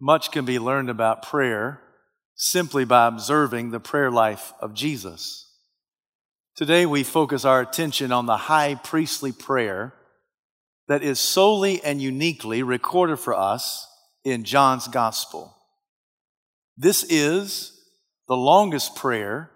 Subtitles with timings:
[0.00, 1.80] Much can be learned about prayer
[2.34, 5.46] simply by observing the prayer life of Jesus.
[6.56, 9.94] Today, we focus our attention on the high priestly prayer
[10.88, 13.86] that is solely and uniquely recorded for us
[14.24, 15.54] in John's Gospel.
[16.76, 17.78] This is
[18.26, 19.50] the longest prayer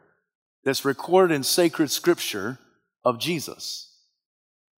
[0.63, 2.59] that's recorded in sacred scripture
[3.05, 3.91] of Jesus.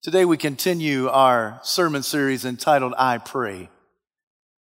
[0.03, 3.69] Today, we continue our sermon series entitled I Pray.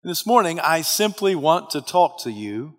[0.04, 2.74] This morning, I simply want to talk to you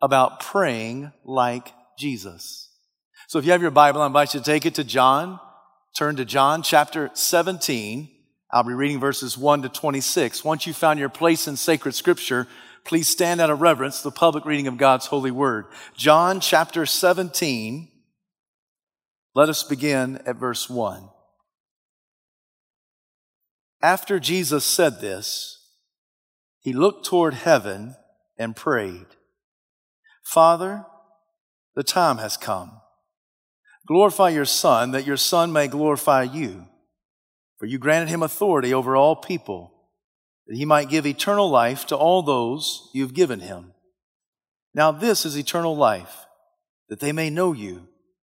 [0.00, 2.70] about praying like Jesus.
[3.28, 5.38] So if you have your Bible, I invite you to take it to John.
[5.96, 8.08] Turn to John chapter 17.
[8.50, 10.44] I'll be reading verses 1 to 26.
[10.44, 12.46] Once you've found your place in sacred scripture,
[12.84, 15.66] please stand out of reverence the public reading of God's holy word.
[15.96, 17.88] John chapter 17.
[19.34, 21.08] Let us begin at verse 1.
[23.82, 25.61] After Jesus said this,
[26.62, 27.96] he looked toward heaven
[28.38, 29.06] and prayed,
[30.22, 30.86] Father,
[31.74, 32.80] the time has come.
[33.86, 36.66] Glorify your Son, that your Son may glorify you.
[37.58, 39.72] For you granted him authority over all people,
[40.46, 43.72] that he might give eternal life to all those you have given him.
[44.74, 46.26] Now, this is eternal life,
[46.88, 47.88] that they may know you,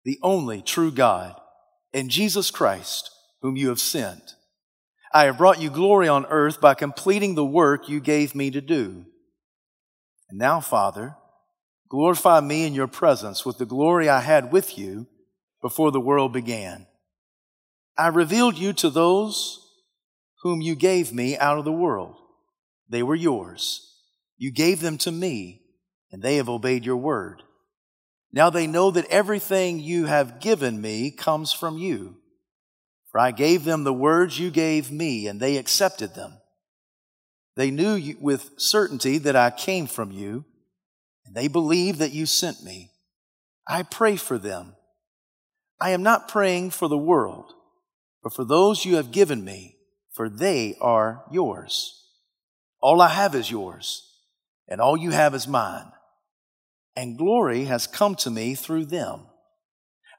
[0.04, 1.40] the only true God,
[1.94, 3.10] and Jesus Christ,
[3.42, 4.36] whom you have sent.
[5.14, 8.62] I have brought you glory on earth by completing the work you gave me to
[8.62, 9.06] do.
[10.30, 11.16] And now, Father,
[11.90, 15.08] glorify me in your presence with the glory I had with you
[15.62, 16.88] before the world began.
[17.98, 19.66] I revealed you to those
[20.44, 22.16] whom you gave me out of the world.
[22.90, 23.84] They were yours.
[24.38, 25.64] You gave them to me,
[26.12, 27.42] and they have obeyed your word.
[28.32, 32.18] Now they know that everything you have given me comes from you.
[33.10, 36.34] For I gave them the words you gave me, and they accepted them.
[37.56, 40.46] They knew with certainty that I came from you,
[41.26, 42.92] and they believed that you sent me.
[43.68, 44.76] I pray for them.
[45.80, 47.54] I am not praying for the world,
[48.24, 49.78] but for those you have given me,
[50.14, 52.04] for they are yours.
[52.82, 54.04] All I have is yours,
[54.68, 55.92] and all you have is mine.
[56.96, 59.28] And glory has come to me through them.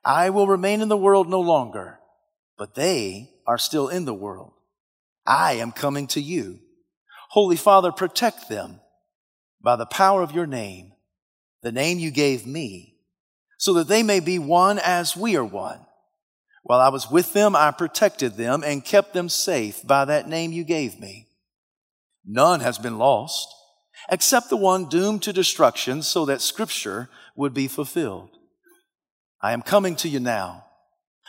[0.04, 1.97] I will remain in the world no longer
[2.58, 4.52] but they are still in the world.
[5.26, 6.58] I am coming to you.
[7.30, 8.80] Holy Father, protect them
[9.62, 10.92] by the power of your name,
[11.62, 12.96] the name you gave me,
[13.58, 15.80] so that they may be one as we are one.
[16.62, 20.52] While I was with them, I protected them and kept them safe by that name
[20.52, 21.28] you gave me.
[22.26, 23.48] None has been lost
[24.10, 28.30] except the one doomed to destruction so that scripture would be fulfilled.
[29.40, 30.64] I am coming to you now.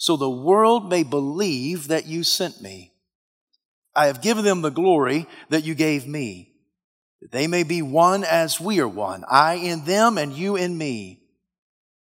[0.00, 2.94] so the world may believe that you sent me.
[3.94, 6.54] I have given them the glory that you gave me,
[7.20, 10.78] that they may be one as we are one, I in them and you in
[10.78, 11.20] me.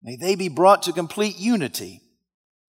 [0.02, 2.00] May they be brought to complete unity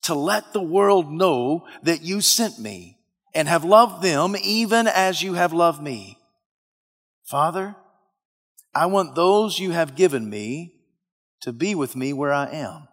[0.03, 3.00] to let the world know that you sent me
[3.34, 6.19] and have loved them even as you have loved me.
[7.24, 7.75] Father,
[8.75, 10.75] I want those you have given me
[11.42, 12.88] to be with me where I am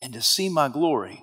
[0.00, 1.22] and to see my glory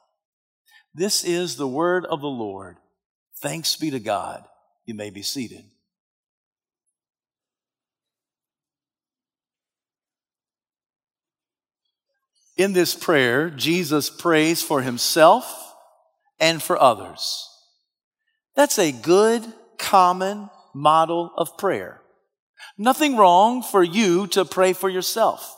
[0.93, 2.77] This is the word of the Lord.
[3.37, 4.43] Thanks be to God.
[4.85, 5.63] You may be seated.
[12.57, 15.73] In this prayer, Jesus prays for himself
[16.39, 17.47] and for others.
[18.55, 19.43] That's a good,
[19.77, 22.01] common model of prayer.
[22.77, 25.55] Nothing wrong for you to pray for yourself.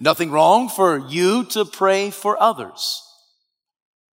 [0.00, 3.02] Nothing wrong for you to pray for others.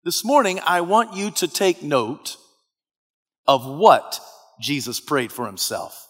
[0.06, 2.38] This morning, I want you to take note
[3.46, 4.22] of what
[4.62, 6.08] Jesus prayed for himself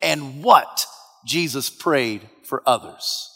[0.00, 0.86] and what
[1.26, 3.28] Jesus prayed for others.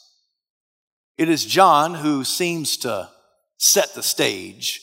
[1.18, 3.10] It is John who seems to
[3.58, 4.80] set the stage.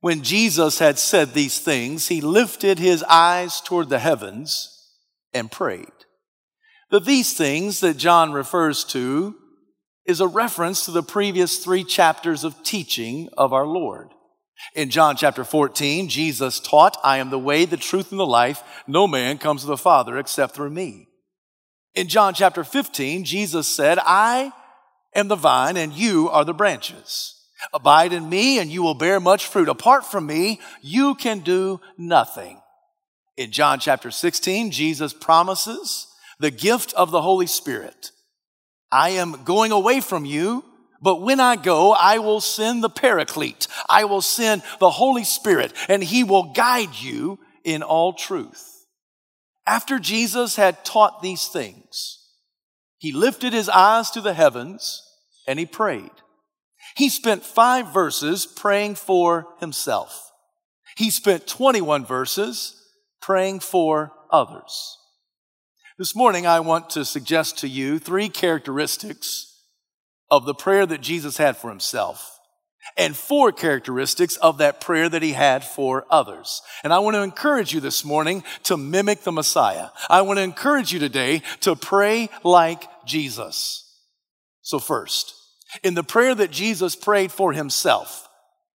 [0.00, 4.90] When Jesus had said these things, he lifted his eyes toward the heavens
[5.32, 5.88] and prayed.
[6.90, 9.34] But these things that John refers to
[10.10, 14.10] is a reference to the previous three chapters of teaching of our Lord.
[14.74, 18.62] In John chapter 14, Jesus taught, I am the way, the truth, and the life.
[18.86, 21.06] No man comes to the Father except through me.
[21.94, 24.52] In John chapter 15, Jesus said, I
[25.14, 27.36] am the vine and you are the branches.
[27.72, 29.68] Abide in me and you will bear much fruit.
[29.68, 32.60] Apart from me, you can do nothing.
[33.36, 36.08] In John chapter 16, Jesus promises
[36.40, 38.10] the gift of the Holy Spirit.
[38.92, 40.64] I am going away from you,
[41.00, 43.68] but when I go, I will send the paraclete.
[43.88, 48.86] I will send the Holy Spirit and he will guide you in all truth.
[49.66, 52.18] After Jesus had taught these things,
[52.98, 55.02] he lifted his eyes to the heavens
[55.46, 56.10] and he prayed.
[56.96, 60.30] He spent five verses praying for himself.
[60.96, 62.76] He spent 21 verses
[63.22, 64.98] praying for others.
[66.00, 69.54] This morning, I want to suggest to you three characteristics
[70.30, 72.38] of the prayer that Jesus had for himself
[72.96, 76.62] and four characteristics of that prayer that he had for others.
[76.82, 79.88] And I want to encourage you this morning to mimic the Messiah.
[80.08, 83.86] I want to encourage you today to pray like Jesus.
[84.62, 85.34] So first,
[85.82, 88.26] in the prayer that Jesus prayed for himself,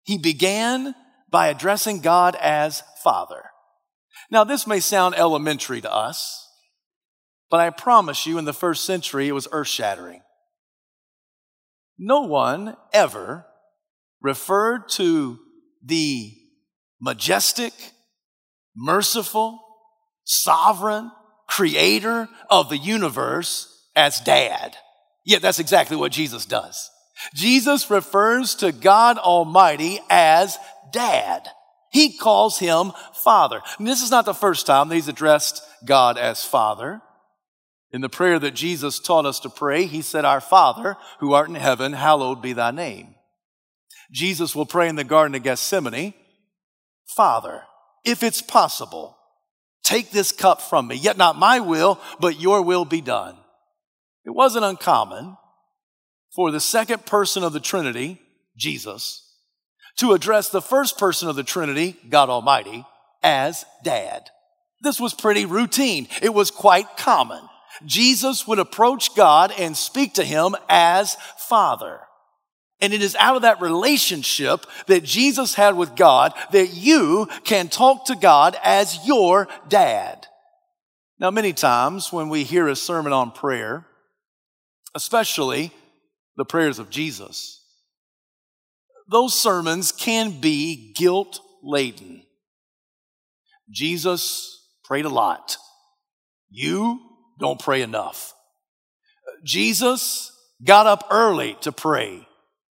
[0.04, 0.94] he began
[1.31, 3.45] by addressing God as Father.
[4.30, 6.45] Now, this may sound elementary to us,
[7.50, 10.22] but I promise you in the first century it was earth shattering.
[11.98, 13.46] No one ever
[14.22, 15.40] referred to
[15.84, 16.34] the
[17.00, 17.74] majestic,
[18.76, 19.60] merciful,
[20.24, 21.12] sovereign
[21.48, 24.76] creator of the universe as dad.
[25.24, 26.90] Yet that's exactly what Jesus does.
[27.34, 30.58] Jesus refers to God Almighty as
[30.92, 31.48] dad.
[31.92, 33.62] He calls him father.
[33.78, 37.02] And this is not the first time that he's addressed God as father.
[37.96, 41.48] In the prayer that Jesus taught us to pray, he said, Our Father, who art
[41.48, 43.16] in heaven, hallowed be thy name.
[44.12, 46.14] Jesus will pray in the Garden of Gethsemane,
[47.16, 47.62] Father,
[48.04, 49.18] if it's possible,
[49.82, 53.38] take this cup from me, yet not my will, but your will be done.
[54.26, 55.38] It wasn't uncommon
[56.36, 58.22] for the second person of the Trinity,
[58.58, 59.38] Jesus,
[60.00, 62.86] to address the first person of the Trinity, God Almighty,
[63.24, 64.32] as dad.
[64.82, 66.10] This was pretty routine.
[66.22, 67.40] It was quite common.
[67.86, 72.01] Jesus would approach God and speak to him as Father.
[72.81, 77.69] And it is out of that relationship that Jesus had with God that you can
[77.69, 80.27] talk to God as your dad.
[81.18, 83.86] Now, many times when we hear a sermon on prayer,
[84.94, 85.72] especially
[86.36, 87.63] the prayers of Jesus,
[89.10, 92.24] those sermons can be guilt laden.
[93.70, 95.58] Jesus prayed a lot.
[96.50, 97.00] You
[97.39, 98.34] don't pray enough.
[99.44, 100.32] Jesus
[100.63, 102.27] got up early to pray.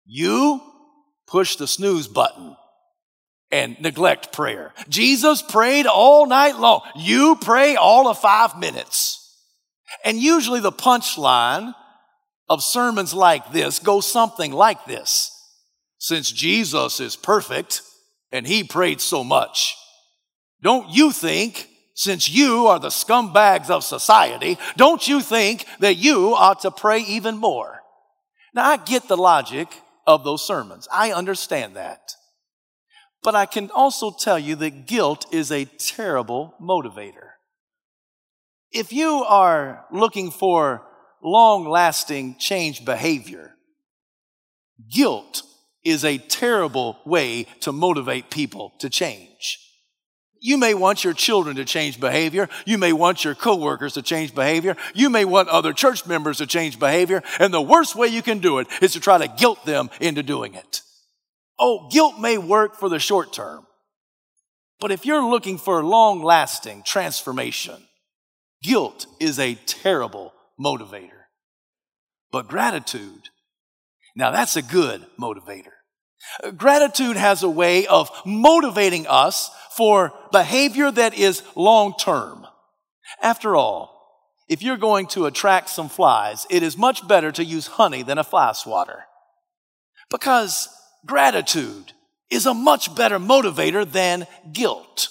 [0.05, 0.61] You
[1.27, 2.55] push the snooze button
[3.51, 4.73] and neglect prayer.
[4.87, 6.81] Jesus prayed all night long.
[6.95, 9.17] You pray all of five minutes.
[10.05, 11.73] And usually the punchline
[12.47, 15.31] of sermons like this goes something like this.
[15.97, 17.81] Since Jesus is perfect
[18.31, 19.75] and he prayed so much,
[20.61, 21.67] don't you think
[22.01, 27.01] since you are the scumbags of society, don't you think that you ought to pray
[27.01, 27.81] even more?
[28.55, 29.67] Now, I get the logic
[30.07, 30.87] of those sermons.
[30.91, 32.15] I understand that.
[33.21, 37.33] But I can also tell you that guilt is a terrible motivator.
[38.71, 40.81] If you are looking for
[41.21, 43.53] long lasting change behavior,
[44.91, 45.43] guilt
[45.83, 49.59] is a terrible way to motivate people to change.
[50.43, 52.49] You may want your children to change behavior.
[52.65, 54.75] You may want your coworkers to change behavior.
[54.95, 57.21] You may want other church members to change behavior.
[57.39, 60.23] And the worst way you can do it is to try to guilt them into
[60.23, 60.81] doing it.
[61.59, 63.67] Oh, guilt may work for the short term.
[64.79, 67.75] But if you're looking for long lasting transformation,
[68.63, 71.27] guilt is a terrible motivator.
[72.31, 73.29] But gratitude
[74.15, 75.80] Now that's a good motivator.
[76.57, 82.45] Gratitude has a way of motivating us for behavior that is long term.
[83.21, 83.91] After all,
[84.47, 88.17] if you're going to attract some flies, it is much better to use honey than
[88.17, 89.05] a fly swatter.
[90.09, 90.69] Because
[91.05, 91.93] gratitude
[92.29, 95.09] is a much better motivator than guilt.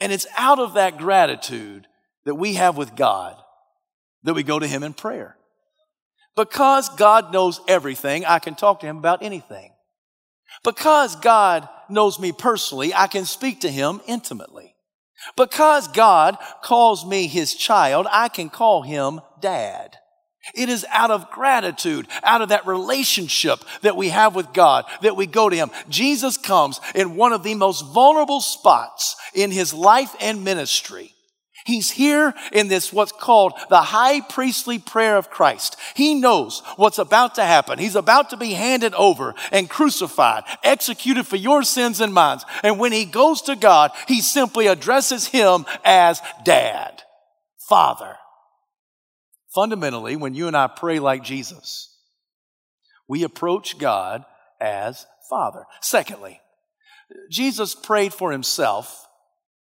[0.00, 1.86] And it's out of that gratitude
[2.24, 3.36] that we have with God
[4.24, 5.36] that we go to Him in prayer.
[6.36, 9.72] Because God knows everything, I can talk to Him about anything.
[10.64, 14.74] Because God knows me personally, I can speak to Him intimately.
[15.36, 19.96] Because God calls me His child, I can call Him Dad.
[20.54, 25.16] It is out of gratitude, out of that relationship that we have with God, that
[25.16, 25.70] we go to Him.
[25.88, 31.12] Jesus comes in one of the most vulnerable spots in His life and ministry.
[31.68, 35.76] He's here in this what's called the high priestly prayer of Christ.
[35.94, 37.78] He knows what's about to happen.
[37.78, 42.38] He's about to be handed over and crucified, executed for your sins and mine.
[42.62, 47.02] And when he goes to God, he simply addresses him as dad,
[47.68, 48.16] father.
[49.54, 51.94] Fundamentally, when you and I pray like Jesus,
[53.06, 54.24] we approach God
[54.58, 55.66] as father.
[55.82, 56.40] Secondly,
[57.30, 59.07] Jesus prayed for himself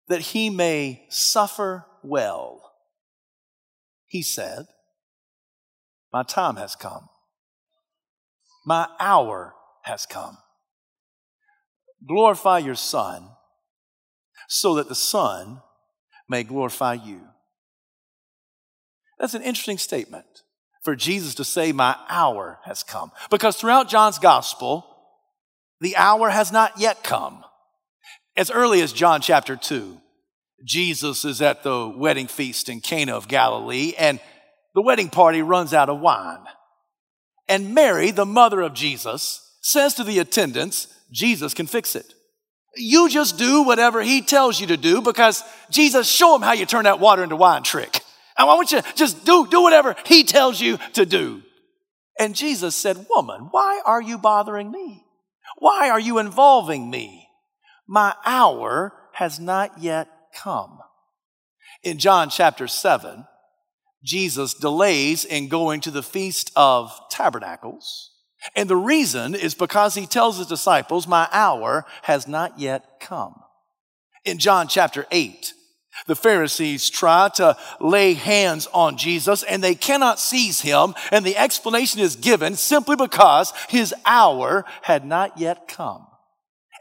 [0.07, 2.73] that he may suffer well.
[4.07, 4.65] He said,
[6.13, 7.09] My time has come.
[8.65, 10.37] My hour has come.
[12.07, 13.29] Glorify your Son
[14.47, 15.61] so that the Son
[16.29, 17.21] may glorify you.
[19.19, 20.25] That's an interesting statement
[20.83, 23.11] for Jesus to say, My hour has come.
[23.29, 24.85] Because throughout John's gospel,
[25.81, 27.44] the hour has not yet come.
[28.37, 29.97] As early as John chapter 2,
[30.63, 34.19] Jesus is at the wedding feast in Cana of Galilee, and
[34.73, 36.43] the wedding party runs out of wine.
[37.47, 42.13] And Mary, the mother of Jesus, says to the attendants, Jesus can fix it.
[42.75, 46.65] You just do whatever he tells you to do because Jesus, show him how you
[46.65, 48.01] turn that water into wine trick.
[48.37, 51.41] I want you to just do, do whatever he tells you to do.
[52.19, 55.05] And Jesus said, Woman, why are you bothering me?
[55.57, 57.24] Why are you involving me?
[57.87, 60.79] My hour has not yet come.
[61.83, 63.25] In John chapter 7,
[64.03, 68.11] Jesus delays in going to the Feast of Tabernacles.
[68.55, 73.35] And the reason is because he tells his disciples, My hour has not yet come.
[74.23, 75.53] In John chapter 8,
[76.07, 80.93] the Pharisees try to lay hands on Jesus and they cannot seize him.
[81.11, 86.05] And the explanation is given simply because his hour had not yet come.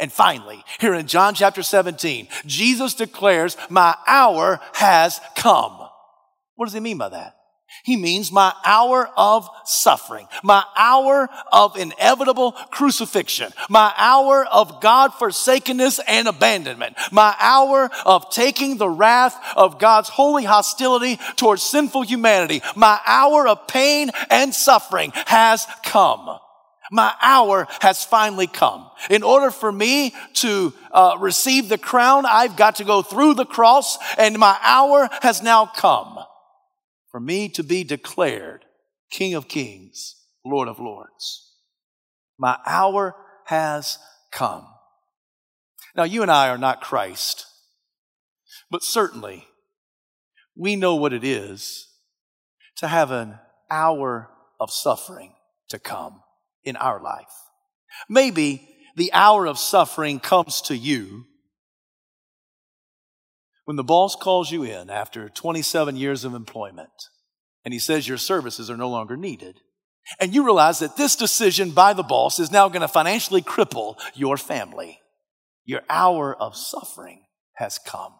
[0.00, 5.88] And finally, here in John chapter 17, Jesus declares, my hour has come.
[6.56, 7.36] What does he mean by that?
[7.84, 15.12] He means my hour of suffering, my hour of inevitable crucifixion, my hour of God
[15.14, 22.02] forsakenness and abandonment, my hour of taking the wrath of God's holy hostility towards sinful
[22.02, 26.38] humanity, my hour of pain and suffering has come.
[26.94, 28.88] My hour has finally come.
[29.10, 33.44] In order for me to uh, receive the crown, I've got to go through the
[33.44, 36.20] cross, and my hour has now come
[37.10, 38.64] for me to be declared
[39.10, 41.54] King of Kings, Lord of Lords.
[42.38, 43.98] My hour has
[44.30, 44.64] come.
[45.96, 47.44] Now, you and I are not Christ,
[48.70, 49.48] but certainly
[50.56, 51.88] we know what it is
[52.76, 55.34] to have an hour of suffering
[55.70, 56.20] to come
[56.64, 57.32] in our life.
[58.08, 61.26] Maybe the hour of suffering comes to you
[63.64, 66.90] when the boss calls you in after 27 years of employment
[67.64, 69.60] and he says your services are no longer needed.
[70.20, 73.98] And you realize that this decision by the boss is now going to financially cripple
[74.14, 75.00] your family.
[75.64, 78.12] Your hour of suffering has come.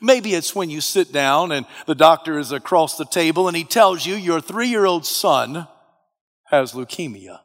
[0.00, 3.64] Maybe it's when you sit down and the doctor is across the table and he
[3.64, 5.68] tells you your three year old son
[6.46, 7.40] has leukemia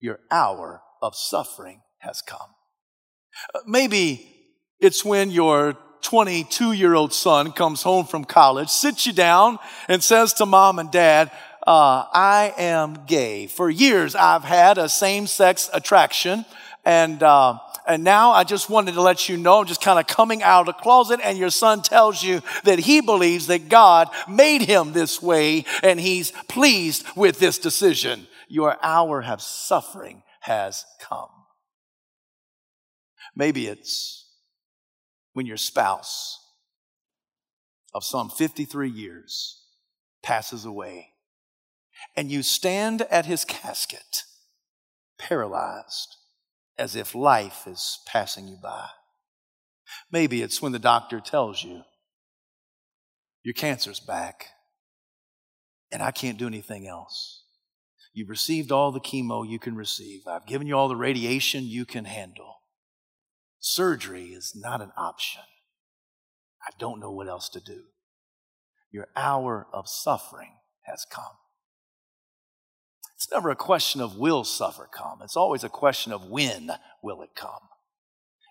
[0.00, 2.54] your hour of suffering has come.
[3.54, 4.34] Uh, maybe
[4.80, 10.02] it's when your 22 year old son comes home from college, sits you down, and
[10.02, 11.30] says to mom and dad,
[11.66, 13.46] uh, I am gay.
[13.46, 16.46] For years, I've had a same sex attraction,
[16.84, 20.06] and uh, and now I just wanted to let you know, I'm just kind of
[20.06, 24.08] coming out of the closet, and your son tells you that he believes that God
[24.28, 30.84] made him this way, and he's pleased with this decision your hour of suffering has
[31.00, 31.30] come.
[33.34, 34.26] Maybe it's
[35.32, 36.38] when your spouse
[37.94, 39.62] of some 53 years
[40.22, 41.12] passes away
[42.16, 44.24] and you stand at his casket,
[45.18, 46.16] paralyzed,
[46.76, 48.88] as if life is passing you by.
[50.10, 51.82] Maybe it's when the doctor tells you,
[53.42, 54.46] your cancer's back,
[55.90, 57.44] and I can't do anything else.
[58.18, 60.26] You've received all the chemo you can receive.
[60.26, 62.62] I've given you all the radiation you can handle.
[63.60, 65.42] Surgery is not an option.
[66.60, 67.84] I don't know what else to do.
[68.90, 71.36] Your hour of suffering has come.
[73.14, 75.20] It's never a question of will suffer come.
[75.22, 77.68] It's always a question of when will it come.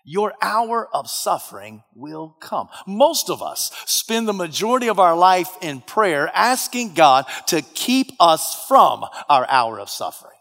[0.04, 2.68] Your hour of suffering will come.
[2.86, 8.12] Most of us spend the majority of our life in prayer asking God to keep
[8.18, 10.38] us from our hour of suffering.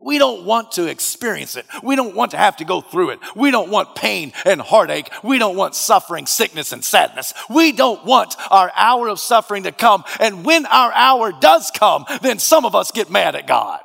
[0.00, 1.66] We don't want to experience it.
[1.82, 3.20] We don't want to have to go through it.
[3.34, 5.10] We don't want pain and heartache.
[5.24, 7.34] We don't want suffering, sickness, and sadness.
[7.50, 10.04] We don't want our hour of suffering to come.
[10.20, 13.80] And when our hour does come, then some of us get mad at God.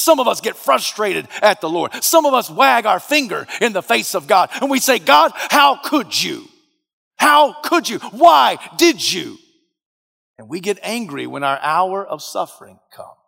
[0.00, 1.92] Some of us get frustrated at the Lord.
[2.02, 5.32] Some of us wag our finger in the face of God and we say, God,
[5.34, 6.48] how could you?
[7.18, 7.98] How could you?
[7.98, 9.36] Why did you?
[10.38, 13.19] And we get angry when our hour of suffering comes.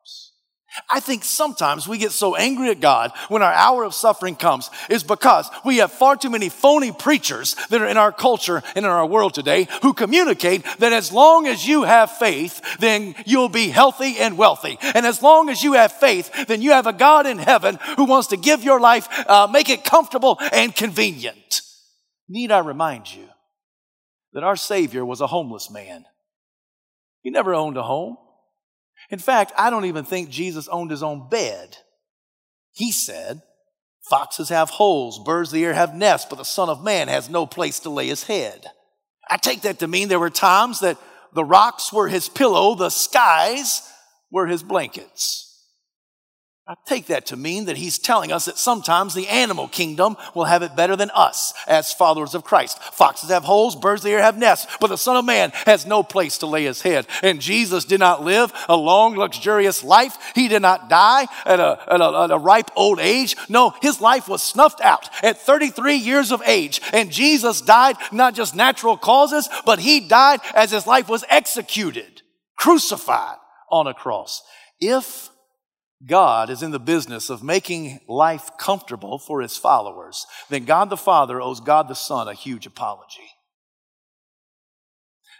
[0.88, 4.70] I think sometimes we get so angry at God when our hour of suffering comes
[4.88, 8.84] is because we have far too many phony preachers that are in our culture and
[8.84, 13.50] in our world today who communicate that as long as you have faith, then you'll
[13.50, 14.78] be healthy and wealthy.
[14.94, 18.04] And as long as you have faith, then you have a God in heaven who
[18.04, 21.60] wants to give your life, uh, make it comfortable and convenient.
[22.28, 23.28] Need I remind you
[24.32, 26.06] that our Savior was a homeless man?
[27.22, 28.16] He never owned a home.
[29.10, 31.76] In fact, I don't even think Jesus owned his own bed.
[32.72, 33.42] He said,
[34.08, 37.30] Foxes have holes, birds of the air have nests, but the Son of Man has
[37.30, 38.66] no place to lay his head.
[39.28, 40.98] I take that to mean there were times that
[41.32, 43.82] the rocks were his pillow, the skies
[44.30, 45.51] were his blankets.
[46.72, 50.46] I take that to mean that he's telling us that sometimes the animal kingdom will
[50.46, 52.82] have it better than us as followers of Christ.
[52.82, 55.84] Foxes have holes, birds of the air have nests, but the Son of Man has
[55.84, 57.06] no place to lay his head.
[57.22, 60.16] And Jesus did not live a long, luxurious life.
[60.34, 63.36] He did not die at a, at a, at a ripe old age.
[63.50, 66.80] No, his life was snuffed out at 33 years of age.
[66.94, 72.22] And Jesus died not just natural causes, but he died as his life was executed,
[72.56, 73.36] crucified
[73.70, 74.42] on a cross.
[74.80, 75.28] If
[76.06, 80.96] God is in the business of making life comfortable for his followers, then God the
[80.96, 83.30] Father owes God the Son a huge apology.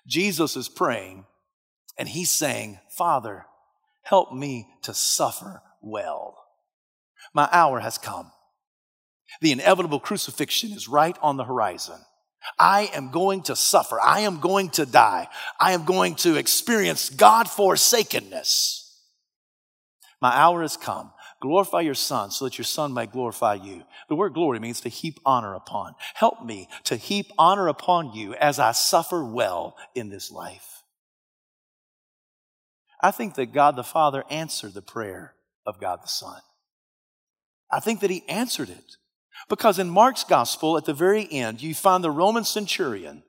[0.06, 1.26] Jesus is praying
[1.98, 3.46] and he's saying, Father,
[4.02, 6.38] help me to suffer well.
[7.34, 8.32] My hour has come.
[9.40, 11.98] The inevitable crucifixion is right on the horizon.
[12.58, 14.00] I am going to suffer.
[14.00, 15.28] I am going to die.
[15.60, 18.81] I am going to experience God forsakenness.
[20.22, 21.10] My hour has come.
[21.40, 23.82] Glorify your Son so that your Son may glorify you.
[24.08, 25.96] The word glory means to heap honor upon.
[26.14, 30.84] Help me to heap honor upon you as I suffer well in this life.
[33.02, 35.34] I think that God the Father answered the prayer
[35.66, 36.40] of God the Son.
[37.68, 38.96] I think that He answered it
[39.48, 43.24] because in Mark's gospel, at the very end, you find the Roman centurion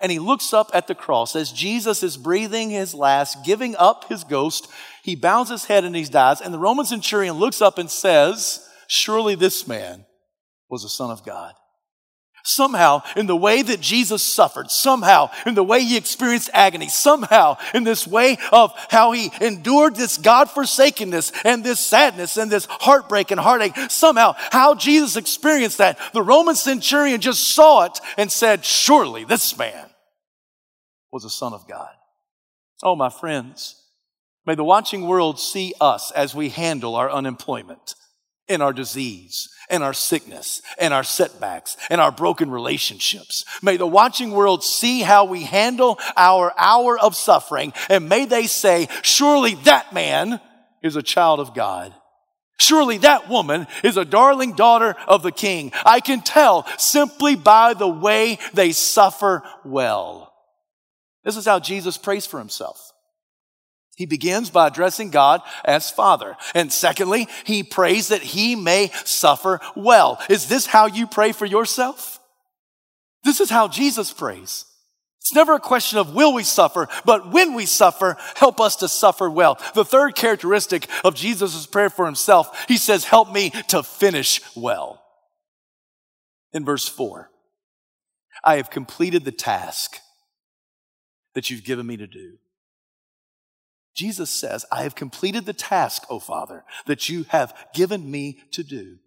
[0.00, 4.08] and he looks up at the cross as Jesus is breathing his last, giving up
[4.08, 4.68] his ghost.
[5.02, 6.40] He bows his head and he dies.
[6.40, 10.06] And the Roman centurion looks up and says, Surely this man
[10.68, 11.54] was a son of God.
[12.46, 17.56] Somehow, in the way that Jesus suffered, somehow, in the way he experienced agony, somehow,
[17.74, 22.68] in this way of how he endured this God forsakenness and this sadness and this
[22.70, 28.30] heartbreak and heartache, somehow, how Jesus experienced that, the Roman centurion just saw it and
[28.30, 29.90] said, Surely this man
[31.10, 31.90] was a son of God.
[32.80, 33.82] Oh, my friends,
[34.46, 37.96] may the watching world see us as we handle our unemployment
[38.48, 43.44] in our disease and our sickness and our setbacks and our broken relationships.
[43.62, 48.46] May the watching world see how we handle our hour of suffering and may they
[48.46, 50.40] say, surely that man
[50.82, 51.92] is a child of God.
[52.58, 55.72] Surely that woman is a darling daughter of the king.
[55.84, 60.32] I can tell simply by the way they suffer well.
[61.22, 62.92] This is how Jesus prays for himself.
[63.96, 66.36] He begins by addressing God as Father.
[66.54, 70.20] And secondly, he prays that he may suffer well.
[70.28, 72.20] Is this how you pray for yourself?
[73.24, 74.66] This is how Jesus prays.
[75.22, 78.86] It's never a question of will we suffer, but when we suffer, help us to
[78.86, 79.58] suffer well.
[79.74, 85.02] The third characteristic of Jesus' prayer for himself, he says, help me to finish well.
[86.52, 87.30] In verse four,
[88.44, 89.96] I have completed the task
[91.34, 92.34] that you've given me to do.
[93.96, 98.62] Jesus says, I have completed the task, O Father, that you have given me to
[98.62, 98.98] do.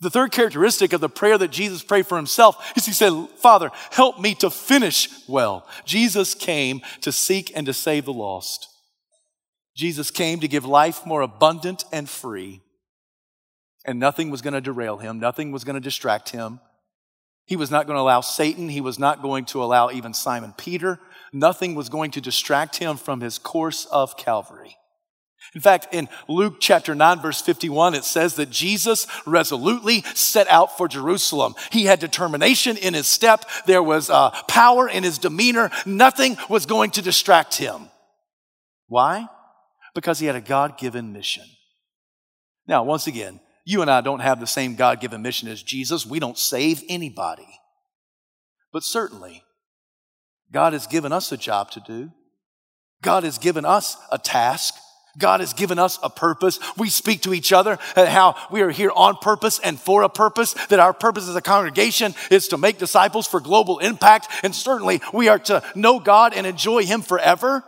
[0.00, 3.70] The third characteristic of the prayer that Jesus prayed for himself is he said, Father,
[3.90, 5.66] help me to finish well.
[5.84, 8.68] Jesus came to seek and to save the lost.
[9.74, 12.62] Jesus came to give life more abundant and free.
[13.84, 16.60] And nothing was going to derail him, nothing was going to distract him.
[17.46, 20.54] He was not going to allow Satan, he was not going to allow even Simon
[20.56, 21.00] Peter,
[21.34, 24.76] nothing was going to distract him from his course of Calvary.
[25.54, 30.76] In fact, in Luke chapter 9, verse 51, it says that Jesus resolutely set out
[30.76, 31.54] for Jerusalem.
[31.70, 35.70] He had determination in his step, there was uh, power in his demeanor.
[35.86, 37.88] Nothing was going to distract him.
[38.88, 39.28] Why?
[39.94, 41.44] Because he had a God given mission.
[42.66, 46.04] Now, once again, you and I don't have the same God given mission as Jesus.
[46.04, 47.60] We don't save anybody.
[48.72, 49.43] But certainly,
[50.54, 52.12] God has given us a job to do.
[53.02, 54.76] God has given us a task.
[55.18, 56.60] God has given us a purpose.
[56.78, 60.54] We speak to each other how we are here on purpose and for a purpose,
[60.68, 64.28] that our purpose as a congregation is to make disciples for global impact.
[64.44, 67.64] And certainly we are to know God and enjoy Him forever.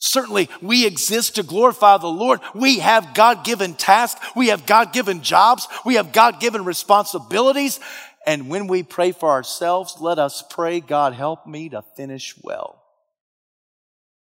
[0.00, 2.38] Certainly we exist to glorify the Lord.
[2.54, 4.24] We have God given tasks.
[4.36, 5.66] We have God given jobs.
[5.84, 7.80] We have God given responsibilities.
[8.28, 12.84] And when we pray for ourselves, let us pray, God, help me to finish well.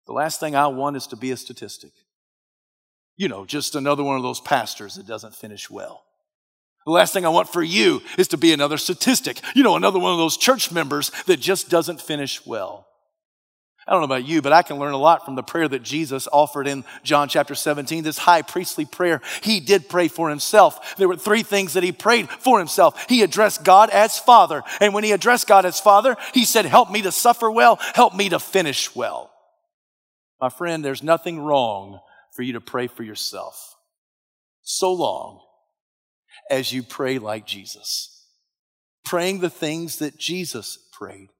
[0.06, 1.92] The last thing I want is to be a statistic
[3.20, 6.06] you know, just another one of those pastors that doesn't finish well.
[6.86, 9.98] The last thing I want for you is to be another statistic, you know, another
[9.98, 12.86] one of those church members that just doesn't finish well.
[13.86, 15.82] I don't know about you, but I can learn a lot from the prayer that
[15.82, 19.22] Jesus offered in John chapter 17, this high priestly prayer.
[19.42, 20.96] He did pray for himself.
[20.96, 23.06] There were three things that he prayed for himself.
[23.08, 24.62] He addressed God as Father.
[24.80, 28.14] And when he addressed God as Father, he said, Help me to suffer well, help
[28.14, 29.30] me to finish well.
[30.40, 32.00] My friend, there's nothing wrong
[32.34, 33.76] for you to pray for yourself.
[34.62, 35.40] So long
[36.50, 38.26] as you pray like Jesus,
[39.04, 41.30] praying the things that Jesus prayed.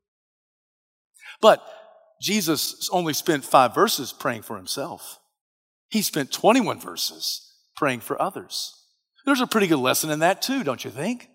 [1.40, 1.62] But
[2.20, 5.18] Jesus only spent five verses praying for himself.
[5.88, 8.74] He spent 21 verses praying for others.
[9.24, 11.28] There's a pretty good lesson in that too, don't you think?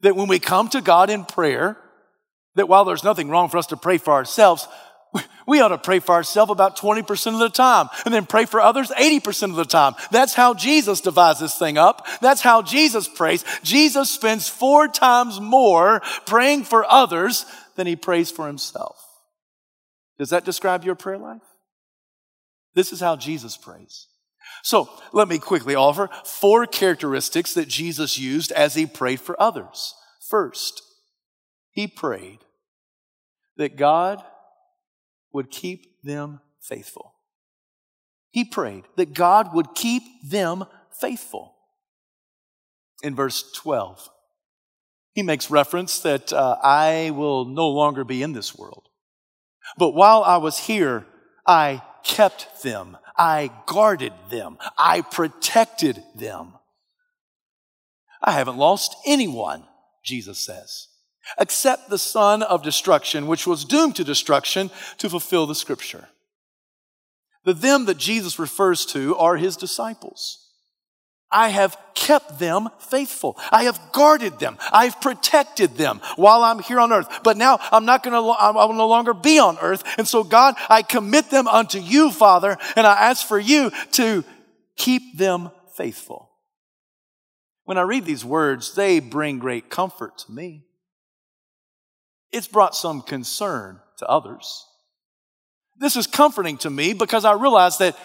[0.00, 1.78] That when we come to God in prayer,
[2.56, 4.66] that while there's nothing wrong for us to pray for ourselves,
[5.46, 8.60] we ought to pray for ourselves about 20% of the time and then pray for
[8.60, 9.94] others 80% of the time.
[10.10, 12.06] That's how Jesus divides this thing up.
[12.20, 13.44] That's how Jesus prays.
[13.62, 19.05] Jesus spends four times more praying for others than he prays for himself.
[20.18, 21.42] Does that describe your prayer life?
[22.74, 24.06] This is how Jesus prays.
[24.62, 29.94] So let me quickly offer four characteristics that Jesus used as he prayed for others.
[30.28, 30.82] First,
[31.70, 32.38] he prayed
[33.56, 34.22] that God
[35.32, 37.14] would keep them faithful.
[38.30, 40.64] He prayed that God would keep them
[41.00, 41.54] faithful.
[43.02, 44.10] In verse 12,
[45.12, 48.88] he makes reference that uh, I will no longer be in this world.
[49.78, 51.06] But while I was here,
[51.46, 52.96] I kept them.
[53.16, 54.58] I guarded them.
[54.76, 56.54] I protected them.
[58.22, 59.64] I haven't lost anyone,
[60.04, 60.88] Jesus says
[61.38, 66.08] except the son of destruction, which was doomed to destruction to fulfill the scripture.
[67.44, 70.45] The them that Jesus refers to are his disciples.
[71.30, 73.36] I have kept them faithful.
[73.50, 74.58] I have guarded them.
[74.72, 77.08] I've protected them while I'm here on earth.
[77.24, 79.82] But now I'm not going to, I will no longer be on earth.
[79.98, 84.24] And so God, I commit them unto you, Father, and I ask for you to
[84.76, 86.30] keep them faithful.
[87.64, 90.66] When I read these words, they bring great comfort to me
[92.36, 94.66] it's brought some concern to others.
[95.78, 97.96] This is comforting to me because I realize that,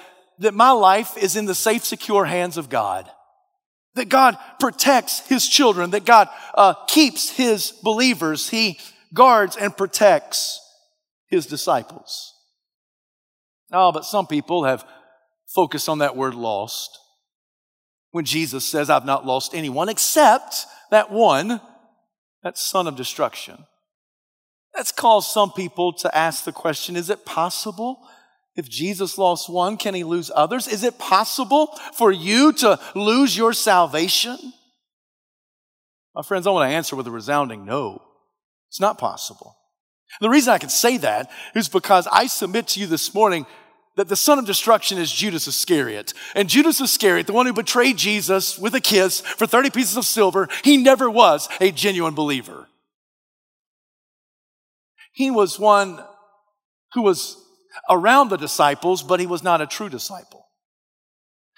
[0.41, 3.09] that my life is in the safe, secure hands of God.
[3.93, 8.79] That God protects His children, that God uh, keeps His believers, He
[9.13, 10.59] guards and protects
[11.27, 12.33] His disciples.
[13.71, 14.85] Oh, but some people have
[15.53, 16.97] focused on that word lost.
[18.11, 21.61] When Jesus says, I've not lost anyone except that one,
[22.43, 23.57] that son of destruction.
[24.73, 27.99] That's caused some people to ask the question is it possible?
[28.55, 30.67] If Jesus lost one, can he lose others?
[30.67, 34.37] Is it possible for you to lose your salvation?
[36.13, 38.01] My friends, I want to answer with a resounding no.
[38.69, 39.55] It's not possible.
[40.19, 43.45] The reason I can say that is because I submit to you this morning
[43.95, 46.13] that the son of destruction is Judas Iscariot.
[46.35, 50.05] And Judas Iscariot, the one who betrayed Jesus with a kiss for 30 pieces of
[50.05, 52.67] silver, he never was a genuine believer.
[55.13, 56.03] He was one
[56.93, 57.40] who was
[57.89, 60.47] around the disciples, but he was not a true disciple.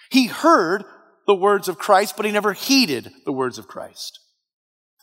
[0.10, 0.84] He heard
[1.26, 4.20] the words of Christ, but he never heeded the words of Christ.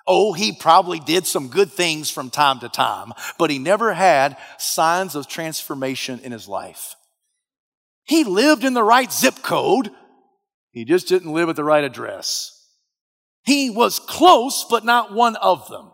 [0.06, 4.36] Oh, he probably did some good things from time to time, but he never had
[4.58, 6.94] signs of transformation in his life.
[8.04, 9.90] He lived in the right zip code,
[10.72, 12.56] he just didn't live at the right address.
[13.42, 15.90] He was close, but not one of them.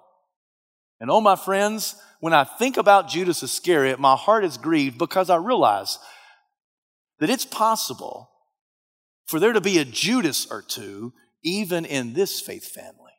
[1.00, 5.30] And oh, my friends, when I think about Judas Iscariot, my heart is grieved because
[5.30, 5.98] I realize
[7.18, 8.30] that it's possible
[9.26, 13.12] for there to be a Judas or two even in this faith family.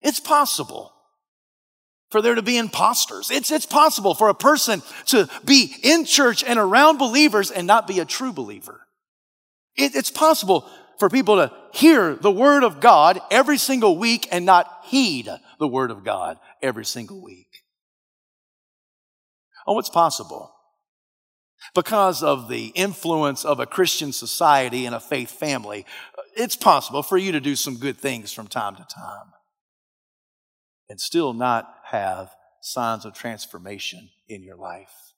[0.00, 0.92] It's possible
[2.10, 3.30] for there to be imposters.
[3.30, 7.86] It's, it's possible for a person to be in church and around believers and not
[7.86, 8.86] be a true believer.
[9.76, 14.44] It, it's possible for people to hear the word of God every single week and
[14.44, 17.47] not heed the word of God every single week.
[19.68, 20.50] Oh, it's possible.
[21.74, 25.84] Because of the influence of a Christian society and a faith family,
[26.16, 29.26] uh, it's possible for you to do some good things from time to time
[30.88, 32.30] and still not have
[32.62, 35.12] signs of transformation in your life.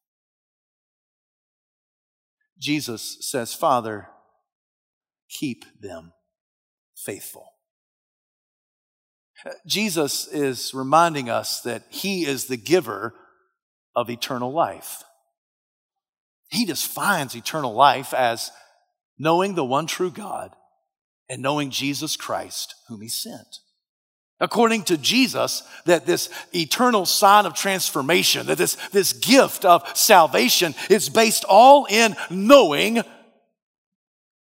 [2.59, 4.09] Jesus says, Father,
[5.29, 6.13] keep them
[6.97, 7.53] faithful.
[9.47, 13.15] Uh, Jesus is reminding us that He is the giver
[13.95, 15.03] of eternal life.
[16.51, 18.51] He defines eternal life as
[19.19, 20.55] knowing the one true God
[21.29, 23.61] and knowing Jesus Christ, whom He sent
[24.41, 30.75] according to Jesus, that this eternal sign of transformation, that this, this gift of salvation
[30.89, 33.03] is based all in knowing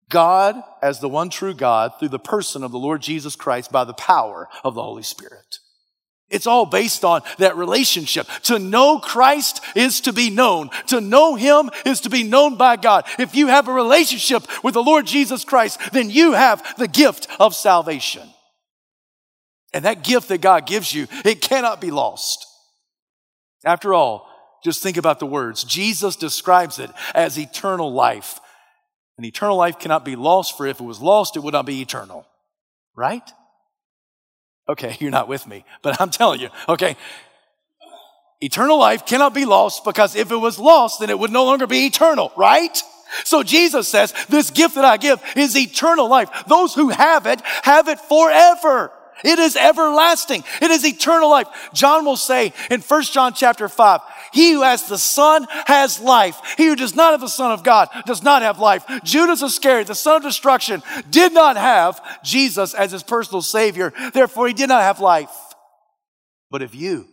[0.10, 3.84] God as the one true God through the person of the Lord Jesus Christ by
[3.84, 5.60] the power of the Holy Spirit.
[6.30, 8.28] It's all based on that relationship.
[8.44, 10.70] To know Christ is to be known.
[10.88, 13.06] To know Him is to be known by God.
[13.18, 17.28] If you have a relationship with the Lord Jesus Christ, then you have the gift
[17.40, 18.28] of salvation.
[19.74, 22.46] And that gift that God gives you, it cannot be lost.
[23.64, 24.30] After all,
[24.64, 25.64] just think about the words.
[25.64, 28.40] Jesus describes it as eternal life.
[29.18, 31.82] And eternal life cannot be lost, for if it was lost, it would not be
[31.82, 32.28] eternal.
[32.96, 33.24] Right?
[34.70, 36.96] Okay, you're not with me, but I'm telling you, okay.
[38.40, 41.66] Eternal life cannot be lost because if it was lost, then it would no longer
[41.66, 42.82] be eternal, right?
[43.24, 46.30] So Jesus says, this gift that I give is eternal life.
[46.48, 48.92] Those who have it, have it forever.
[49.24, 50.44] It is everlasting.
[50.62, 51.48] It is eternal life.
[51.74, 54.02] John will say in 1 John chapter 5,
[54.32, 56.40] he who has the Son has life.
[56.58, 58.86] He who does not have the Son of God does not have life.
[59.04, 63.94] Judas Iscariot, the son of destruction, did not have Jesus as his personal Savior.
[64.14, 65.32] Therefore, he did not have life.
[66.50, 67.08] But if you,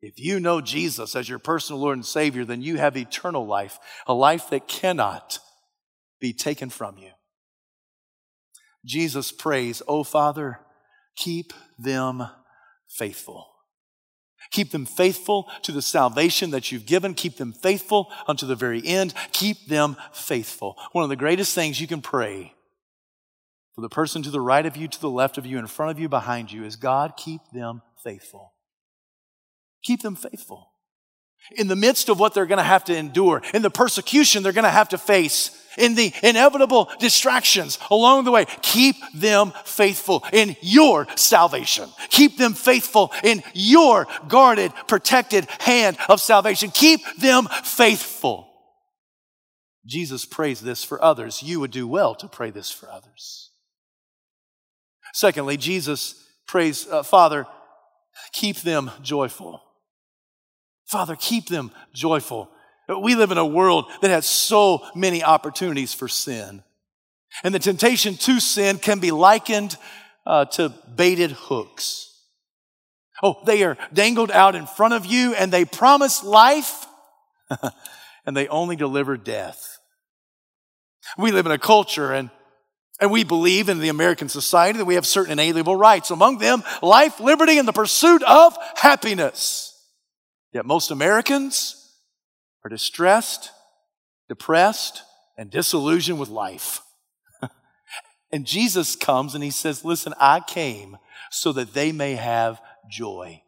[0.00, 3.78] if you know Jesus as your personal Lord and Savior, then you have eternal life,
[4.06, 5.38] a life that cannot
[6.20, 7.10] be taken from you.
[8.84, 10.60] Jesus prays, Oh Father,
[11.16, 12.26] Keep them
[12.88, 13.48] faithful.
[14.50, 17.14] Keep them faithful to the salvation that you've given.
[17.14, 19.14] Keep them faithful unto the very end.
[19.32, 20.76] Keep them faithful.
[20.92, 22.54] One of the greatest things you can pray
[23.74, 25.90] for the person to the right of you, to the left of you, in front
[25.90, 28.54] of you, behind you is God, keep them faithful.
[29.82, 30.70] Keep them faithful.
[31.52, 34.52] In the midst of what they're going to have to endure, in the persecution they're
[34.52, 38.46] going to have to face, in the inevitable distractions along the way.
[38.62, 41.88] Keep them faithful in your salvation.
[42.10, 46.70] Keep them faithful in your guarded, protected hand of salvation.
[46.70, 48.50] Keep them faithful.
[49.86, 51.42] Jesus prays this for others.
[51.42, 53.50] You would do well to pray this for others.
[55.12, 57.46] Secondly, Jesus prays, uh, Father,
[58.32, 59.60] keep them joyful.
[60.94, 62.48] Father, keep them joyful.
[62.88, 66.62] We live in a world that has so many opportunities for sin.
[67.42, 69.76] And the temptation to sin can be likened
[70.24, 72.16] uh, to baited hooks.
[73.24, 76.86] Oh, they are dangled out in front of you and they promise life
[78.24, 79.80] and they only deliver death.
[81.18, 82.30] We live in a culture and
[83.00, 86.62] and we believe in the American society that we have certain inalienable rights, among them
[86.82, 89.73] life, liberty, and the pursuit of happiness.
[90.54, 91.98] Yet most Americans
[92.64, 93.50] are distressed,
[94.28, 95.02] depressed,
[95.36, 96.80] and disillusioned with life.
[98.32, 100.96] and Jesus comes and he says, Listen, I came
[101.30, 103.42] so that they may have joy.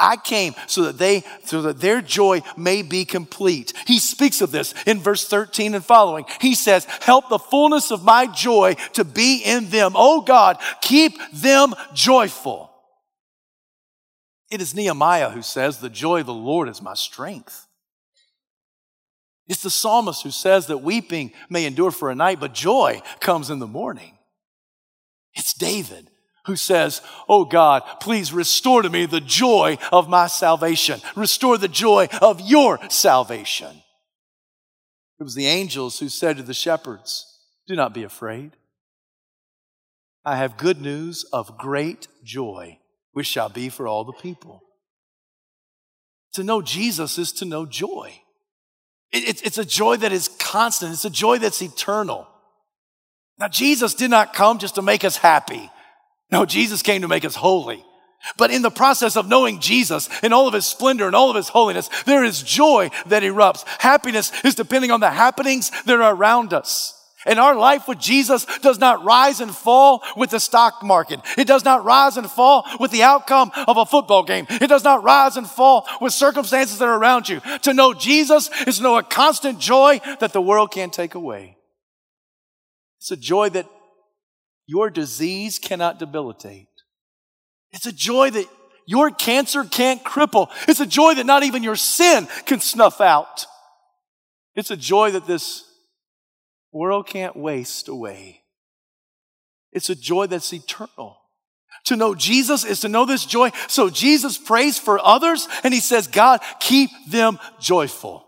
[0.00, 3.72] I came so that they, so that their joy may be complete.
[3.86, 6.24] He speaks of this in verse 13 and following.
[6.40, 9.92] He says, help the fullness of my joy to be in them.
[9.94, 12.65] Oh God, keep them joyful.
[14.50, 17.66] It is Nehemiah who says, the joy of the Lord is my strength.
[19.48, 23.50] It's the psalmist who says that weeping may endure for a night, but joy comes
[23.50, 24.18] in the morning.
[25.34, 26.10] It's David
[26.46, 31.00] who says, Oh God, please restore to me the joy of my salvation.
[31.14, 33.82] Restore the joy of your salvation.
[35.18, 38.52] It was the angels who said to the shepherds, Do not be afraid.
[40.24, 42.78] I have good news of great joy,
[43.16, 44.60] which shall be for all the people.
[46.34, 48.12] To know Jesus is to know joy.
[49.10, 52.28] It's a joy that is constant, it's a joy that's eternal.
[53.38, 55.70] Now, Jesus did not come just to make us happy.
[56.30, 57.82] No, Jesus came to make us holy.
[58.36, 61.36] But in the process of knowing Jesus in all of his splendor and all of
[61.36, 63.64] his holiness, there is joy that erupts.
[63.78, 66.95] Happiness is depending on the happenings that are around us.
[67.26, 71.20] And our life with Jesus does not rise and fall with the stock market.
[71.36, 74.46] It does not rise and fall with the outcome of a football game.
[74.48, 77.40] It does not rise and fall with circumstances that are around you.
[77.62, 81.56] To know Jesus is to know a constant joy that the world can't take away.
[83.00, 83.68] It's a joy that
[84.66, 86.68] your disease cannot debilitate.
[87.72, 88.46] It's a joy that
[88.86, 90.48] your cancer can't cripple.
[90.68, 93.46] It's a joy that not even your sin can snuff out.
[94.54, 95.65] It's a joy that this
[96.76, 98.42] world can't waste away.
[99.72, 101.18] It's a joy that's eternal.
[101.86, 103.50] To know Jesus is to know this joy.
[103.68, 108.26] So Jesus prays for others and he says, God, keep them joyful.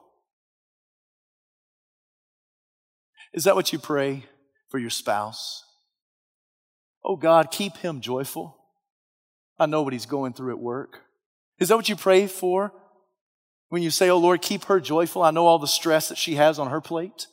[3.32, 4.24] Is that what you pray
[4.68, 5.64] for your spouse?
[7.04, 8.56] Oh God, keep him joyful.
[9.58, 11.00] I know what he's going through at work.
[11.58, 12.72] Is that what you pray for
[13.68, 15.22] when you say, Oh Lord, keep her joyful?
[15.22, 17.26] I know all the stress that she has on her plate.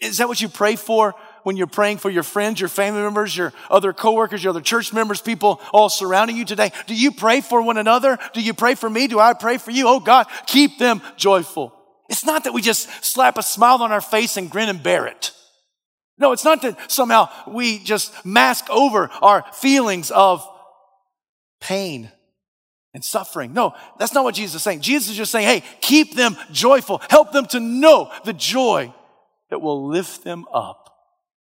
[0.00, 3.36] Is that what you pray for when you're praying for your friends, your family members,
[3.36, 6.70] your other coworkers, your other church members, people all surrounding you today?
[6.86, 8.18] Do you pray for one another?
[8.34, 9.06] Do you pray for me?
[9.06, 9.88] Do I pray for you?
[9.88, 11.72] Oh God, keep them joyful.
[12.08, 15.06] It's not that we just slap a smile on our face and grin and bear
[15.06, 15.32] it.
[16.18, 20.46] No, it's not that somehow we just mask over our feelings of
[21.60, 22.10] pain
[22.94, 23.52] and suffering.
[23.52, 24.80] No, that's not what Jesus is saying.
[24.80, 27.02] Jesus is just saying, hey, keep them joyful.
[27.10, 28.92] Help them to know the joy
[29.50, 30.92] that will lift them up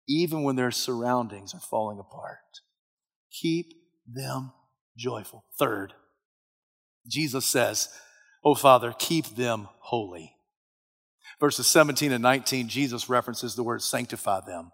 [0.07, 2.39] even when their surroundings are falling apart.
[3.31, 3.73] Keep
[4.07, 4.53] them
[4.97, 5.45] joyful.
[5.57, 5.93] Third,
[7.07, 7.89] Jesus says,
[8.43, 10.35] Oh Father, keep them holy.
[11.39, 14.71] Verses 17 and 19, Jesus references the word sanctify them.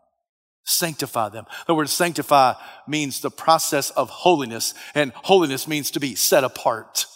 [0.63, 1.46] Sanctify them.
[1.65, 2.54] The word sanctify
[2.88, 7.08] means the process of holiness, and holiness means to be set apart.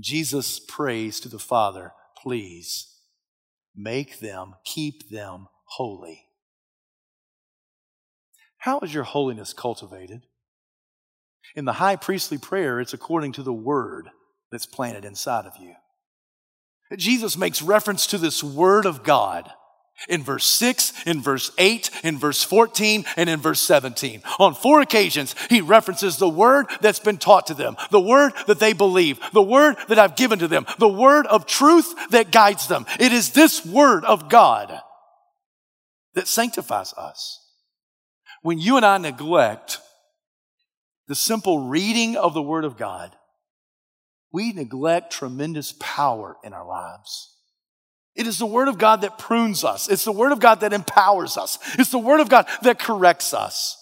[0.00, 2.97] Jesus prays to the Father, please
[3.76, 6.26] make them, keep them holy.
[8.58, 10.26] How is your holiness cultivated?
[11.54, 14.08] In the high priestly prayer, it's according to the word
[14.50, 15.74] that's planted inside of you.
[16.96, 19.50] Jesus makes reference to this word of God
[20.08, 24.22] in verse 6, in verse 8, in verse 14, and in verse 17.
[24.38, 28.60] On four occasions, he references the word that's been taught to them, the word that
[28.60, 32.68] they believe, the word that I've given to them, the word of truth that guides
[32.68, 32.86] them.
[33.00, 34.80] It is this word of God
[36.14, 37.44] that sanctifies us.
[38.42, 39.80] When you and I neglect
[41.08, 43.14] the simple reading of the word of God,
[44.32, 47.34] we neglect tremendous power in our lives.
[48.18, 49.88] It is the Word of God that prunes us.
[49.88, 51.56] It's the Word of God that empowers us.
[51.78, 53.76] It's the Word of God that corrects us.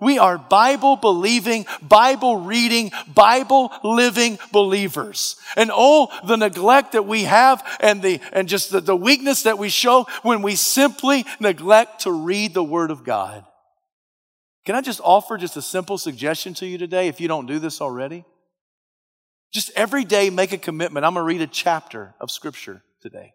[0.00, 5.36] We are Bible believing, Bible reading, Bible living believers.
[5.56, 9.56] And oh, the neglect that we have and the, and just the, the weakness that
[9.56, 13.44] we show when we simply neglect to read the Word of God.
[14.64, 17.60] Can I just offer just a simple suggestion to you today if you don't do
[17.60, 18.24] this already?
[19.52, 21.06] Just every day make a commitment.
[21.06, 23.32] I'm going to read a chapter of Scripture today.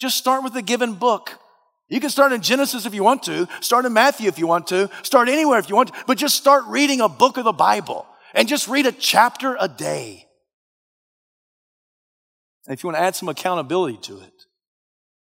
[0.00, 1.38] Just start with a given book.
[1.88, 4.66] You can start in Genesis if you want to, start in Matthew if you want
[4.68, 7.52] to, start anywhere if you want to, but just start reading a book of the
[7.52, 10.26] Bible and just read a chapter a day.
[12.66, 14.32] And if you want to add some accountability to it,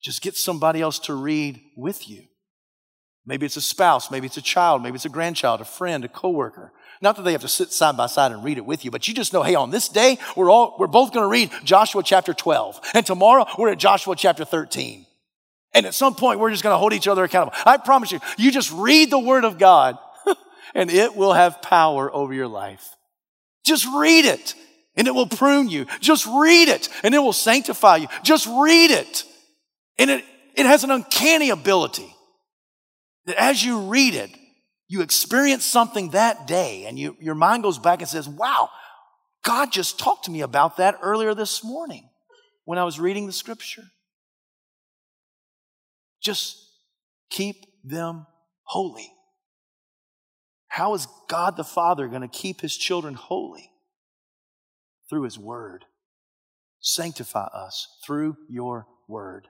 [0.01, 2.23] just get somebody else to read with you.
[3.25, 6.07] Maybe it's a spouse, maybe it's a child, maybe it's a grandchild, a friend, a
[6.07, 6.73] coworker.
[7.01, 9.07] Not that they have to sit side by side and read it with you, but
[9.07, 12.03] you just know, hey, on this day, we're all, we're both going to read Joshua
[12.03, 12.79] chapter 12.
[12.93, 15.05] And tomorrow, we're at Joshua chapter 13.
[15.73, 17.57] And at some point, we're just going to hold each other accountable.
[17.65, 19.97] I promise you, you just read the word of God
[20.75, 22.87] and it will have power over your life.
[23.63, 24.53] Just read it
[24.95, 25.85] and it will prune you.
[26.01, 28.07] Just read it and it will sanctify you.
[28.23, 29.23] Just read it.
[29.97, 32.13] And it, it has an uncanny ability
[33.25, 34.31] that as you read it,
[34.87, 38.69] you experience something that day and you, your mind goes back and says, wow,
[39.43, 42.09] God just talked to me about that earlier this morning.
[42.65, 43.83] when I was reading the scripture.
[46.21, 46.57] Just
[47.29, 48.27] keep them
[48.63, 49.11] holy.
[50.67, 53.71] How is God the Father going to keep his children holy?
[55.09, 55.85] Through his word.
[56.79, 59.47] Sanctify us through your word.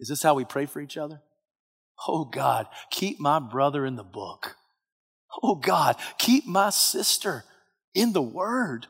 [0.00, 1.20] Is this how we pray for each other?
[2.08, 4.56] Oh God, keep my brother in the book.
[5.42, 7.44] Oh God, keep my sister
[7.94, 8.86] in the word.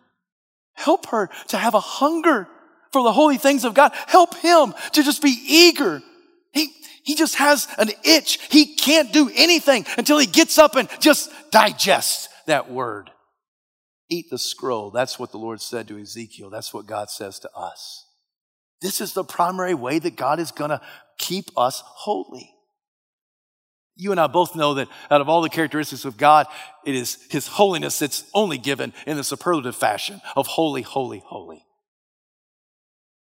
[0.74, 2.48] Help her to have a hunger
[2.92, 3.92] for the holy things of God.
[4.06, 6.02] Help him to just be eager.
[6.52, 6.72] He,
[7.04, 8.38] he just has an itch.
[8.50, 13.10] He can't do anything until he gets up and just digests that word.
[14.08, 14.90] Eat the scroll.
[14.90, 16.50] That's what the Lord said to Ezekiel.
[16.50, 18.06] That's what God says to us.
[18.82, 20.80] This is the primary way that God is going to
[21.18, 22.51] keep us holy.
[23.96, 26.46] You and I both know that out of all the characteristics of God,
[26.84, 31.66] it is His holiness that's only given in the superlative fashion of holy, holy, holy.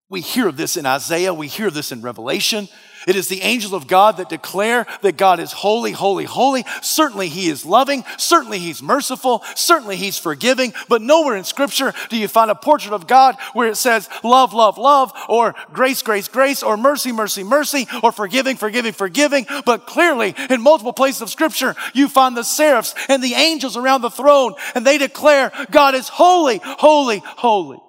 [0.09, 1.35] We hear this in Isaiah.
[1.35, 2.67] We hear this in Revelation.
[3.07, 6.65] It is the angels of God that declare that God is holy, holy, holy.
[6.81, 8.03] Certainly he is loving.
[8.17, 9.43] Certainly he's merciful.
[9.55, 10.73] Certainly he's forgiving.
[10.89, 14.51] But nowhere in scripture do you find a portrait of God where it says love,
[14.51, 19.45] love, love, or grace, grace, grace, or mercy, mercy, mercy, or forgiving, forgiving, forgiving.
[19.63, 24.01] But clearly in multiple places of scripture, you find the seraphs and the angels around
[24.01, 27.79] the throne and they declare God is holy, holy, holy.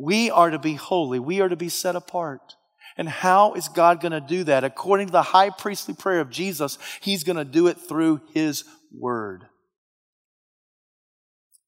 [0.00, 1.18] We are to be holy.
[1.18, 2.54] We are to be set apart.
[2.96, 4.64] And how is God going to do that?
[4.64, 8.64] According to the high priestly prayer of Jesus, He's going to do it through His
[8.98, 9.44] Word.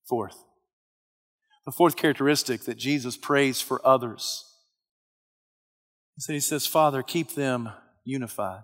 [0.09, 0.37] Fourth,
[1.67, 4.45] the fourth characteristic that Jesus prays for others
[6.27, 7.69] He says, Father, keep them
[8.03, 8.63] unified.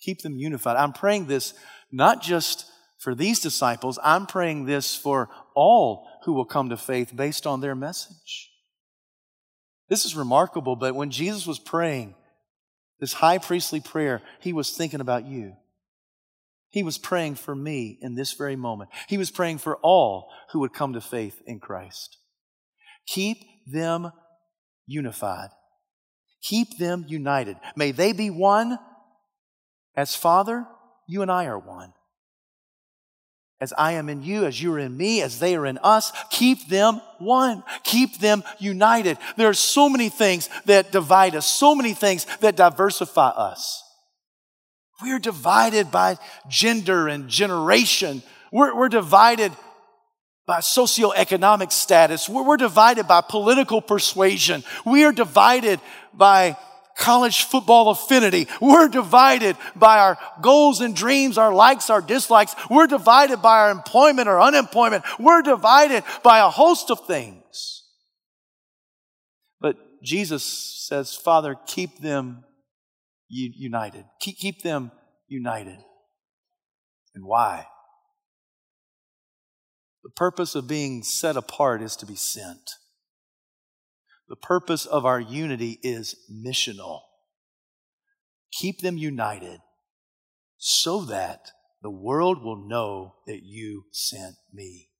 [0.00, 0.76] Keep them unified.
[0.76, 1.52] I'm praying this
[1.92, 2.64] not just
[2.98, 7.60] for these disciples, I'm praying this for all who will come to faith based on
[7.60, 8.50] their message.
[9.88, 12.14] This is remarkable, but when Jesus was praying
[13.00, 15.54] this high priestly prayer, he was thinking about you.
[16.70, 18.90] He was praying for me in this very moment.
[19.08, 22.18] He was praying for all who would come to faith in Christ.
[23.06, 24.12] Keep them
[24.86, 25.48] unified.
[26.42, 27.56] Keep them united.
[27.76, 28.78] May they be one
[29.96, 30.66] as Father,
[31.06, 31.92] you and I are one
[33.60, 36.12] as I am in you, as you are in me, as they are in us.
[36.30, 37.64] Keep them one.
[37.82, 39.18] Keep them united.
[39.36, 43.82] There are so many things that divide us, so many things that diversify us.
[45.02, 48.22] We're divided by gender and generation.
[48.52, 49.52] We're, we're divided
[50.46, 52.28] by socioeconomic status.
[52.28, 54.64] We're, we're divided by political persuasion.
[54.86, 55.80] We are divided
[56.14, 56.56] by
[56.98, 58.46] college football affinity.
[58.60, 62.54] We're divided by our goals and dreams, our likes, our dislikes.
[62.68, 65.04] We're divided by our employment or unemployment.
[65.18, 67.84] We're divided by a host of things.
[69.60, 70.44] But Jesus
[70.86, 72.44] says, Father, keep them
[73.28, 74.04] united.
[74.20, 74.90] Keep, keep them
[75.28, 75.78] united.
[77.14, 77.66] And why?
[80.04, 82.70] The purpose of being set apart is to be sent.
[84.28, 87.00] The purpose of our unity is missional.
[88.52, 89.60] Keep them united
[90.58, 91.50] so that
[91.82, 94.90] the world will know that you sent me.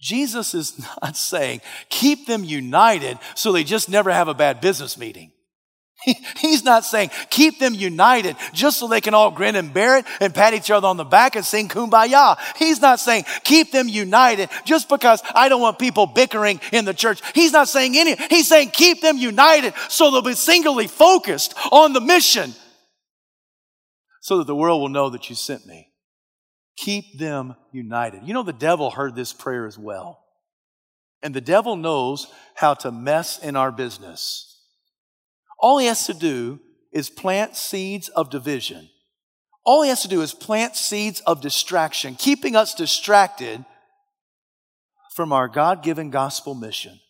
[0.00, 4.96] Jesus is not saying keep them united so they just never have a bad business
[4.96, 5.32] meeting.
[6.36, 10.06] He's not saying keep them united just so they can all grin and bear it
[10.20, 12.38] and pat each other on the back and sing kumbaya.
[12.56, 16.94] He's not saying keep them united just because I don't want people bickering in the
[16.94, 17.20] church.
[17.34, 21.92] He's not saying any, he's saying keep them united so they'll be singularly focused on
[21.92, 22.54] the mission
[24.20, 25.90] so that the world will know that you sent me.
[26.76, 28.22] Keep them united.
[28.24, 30.22] You know, the devil heard this prayer as well.
[31.22, 34.47] And the devil knows how to mess in our business.
[35.58, 36.60] All he has to do
[36.92, 38.88] is plant seeds of division.
[39.64, 43.64] All he has to do is plant seeds of distraction, keeping us distracted
[45.14, 47.00] from our God given gospel mission.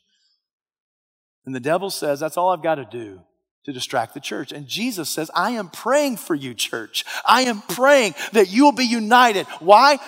[1.46, 3.20] And the devil says, That's all I've got to do
[3.64, 4.51] to distract the church.
[4.51, 7.05] And Jesus says, I am praying for you, church.
[7.24, 9.46] I am praying that you will be united.
[9.61, 9.99] Why?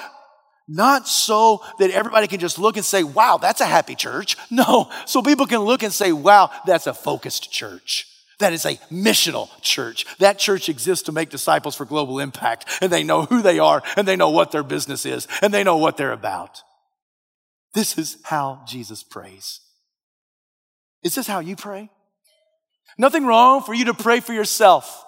[0.67, 4.37] Not so that everybody can just look and say, wow, that's a happy church.
[4.51, 8.10] No, so people can look and say, wow, that's a focused church.
[8.41, 10.07] That is a missional church.
[10.19, 13.83] That church exists to make disciples for global impact, and they know who they are,
[13.97, 16.63] and they know what their business is, and they know what they're about.
[17.75, 19.61] This is how Jesus prays.
[21.03, 21.91] Is this how you pray?
[22.99, 25.05] Nothing wrong for you to pray for yourself.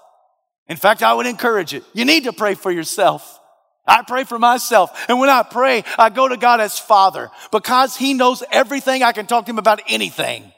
[0.68, 1.84] In fact, I would encourage it.
[1.94, 3.40] You need to pray for yourself.
[3.86, 5.06] I pray for myself.
[5.08, 9.02] And when I pray, I go to God as Father because He knows everything.
[9.02, 10.52] I can talk to Him about anything.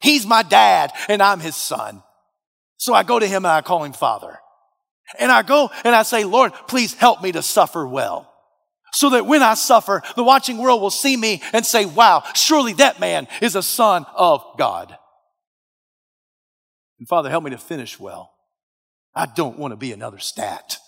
[0.00, 2.02] He's my dad and I'm His son.
[2.78, 4.38] So I go to Him and I call Him Father.
[5.18, 8.32] And I go and I say, Lord, please help me to suffer well.
[8.92, 12.72] So that when I suffer, the watching world will see me and say, wow, surely
[12.74, 14.96] that man is a son of God.
[16.98, 18.32] And Father, help me to finish well.
[19.14, 20.78] I don't want to be another stat.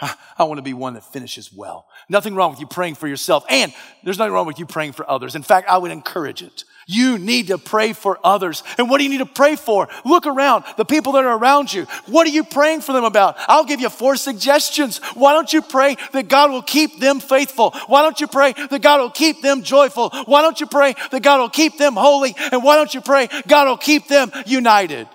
[0.00, 1.86] I want to be one that finishes well.
[2.08, 3.72] Nothing wrong with you praying for yourself, and
[4.04, 5.34] there's nothing wrong with you praying for others.
[5.34, 6.64] In fact, I would encourage it.
[6.88, 8.62] You need to pray for others.
[8.78, 9.88] And what do you need to pray for?
[10.04, 11.84] Look around, the people that are around you.
[12.06, 13.34] What are you praying for them about?
[13.48, 14.98] I'll give you four suggestions.
[15.14, 17.72] Why don't you pray that God will keep them faithful?
[17.88, 20.10] Why don't you pray that God will keep them joyful?
[20.26, 22.36] Why don't you pray that God will keep them holy?
[22.52, 25.08] And why don't you pray God will keep them united?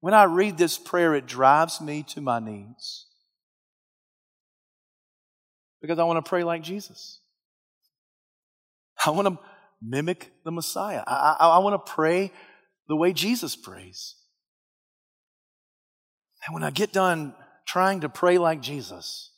[0.00, 3.06] When I read this prayer, it drives me to my knees
[5.80, 7.20] because I want to pray like Jesus.
[9.06, 9.38] I want to
[9.82, 11.02] mimic the Messiah.
[11.06, 12.32] I, I, I want to pray
[12.88, 14.16] the way Jesus prays.
[16.46, 17.34] And when I get done
[17.66, 19.32] trying to pray like Jesus,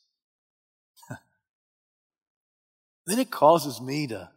[3.07, 4.30] then it causes me to,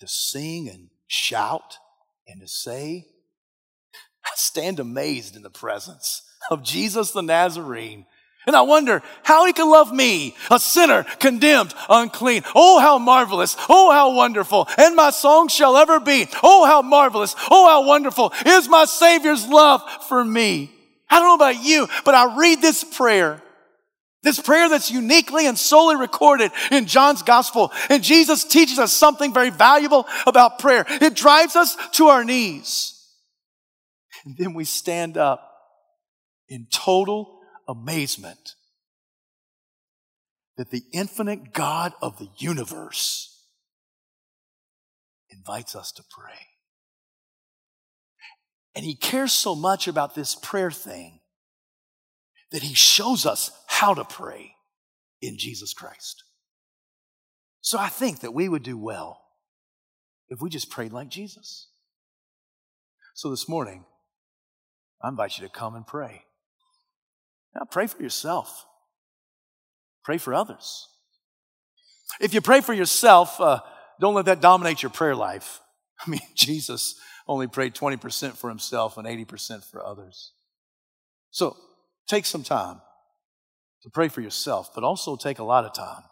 [0.00, 1.78] to sing and shout
[2.26, 3.06] and to say,
[4.24, 8.06] I stand amazed in the presence of Jesus the Nazarene
[8.46, 12.44] and I wonder how he can love me, a sinner, condemned, unclean.
[12.54, 13.56] Oh, how marvelous.
[13.68, 14.68] Oh, how wonderful.
[14.78, 16.28] And my song shall ever be.
[16.44, 17.34] Oh, how marvelous.
[17.50, 20.70] Oh, how wonderful is my Savior's love for me.
[21.10, 23.42] I don't know about you, but I read this prayer.
[24.22, 27.72] This prayer that's uniquely and solely recorded in John's gospel.
[27.90, 30.84] And Jesus teaches us something very valuable about prayer.
[30.88, 32.92] It drives us to our knees.
[34.24, 35.52] And then we stand up
[36.48, 37.35] in total
[37.68, 38.54] amazement
[40.56, 43.44] that the infinite God of the universe
[45.30, 46.38] invites us to pray.
[48.74, 51.20] And he cares so much about this prayer thing
[52.52, 54.52] that he shows us how to pray
[55.20, 56.24] in Jesus Christ.
[57.60, 59.22] So I think that we would do well
[60.28, 61.68] if we just prayed like Jesus.
[63.14, 63.84] So this morning,
[65.02, 66.25] I invite you to come and pray.
[67.56, 68.66] Now, pray for yourself.
[70.04, 70.88] Pray for others.
[72.20, 73.60] If you pray for yourself, uh,
[73.98, 75.60] don't let that dominate your prayer life.
[76.06, 80.32] I mean, Jesus only prayed 20% for himself and 80% for others.
[81.30, 81.56] So
[82.06, 82.82] take some time
[83.82, 86.02] to pray for yourself, but also take a lot of time